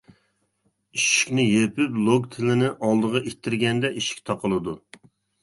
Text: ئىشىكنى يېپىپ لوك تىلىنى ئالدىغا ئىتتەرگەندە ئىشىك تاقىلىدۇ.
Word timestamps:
ئىشىكنى 0.99 1.45
يېپىپ 1.47 1.99
لوك 2.07 2.25
تىلىنى 2.37 2.73
ئالدىغا 2.89 3.23
ئىتتەرگەندە 3.31 3.93
ئىشىك 4.01 4.27
تاقىلىدۇ. 4.33 4.77